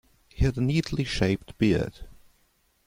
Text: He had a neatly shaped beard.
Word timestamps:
He 0.33 0.45
had 0.45 0.57
a 0.57 0.61
neatly 0.61 1.03
shaped 1.03 1.55
beard. 1.59 2.07